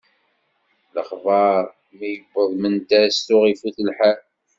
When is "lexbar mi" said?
0.95-2.09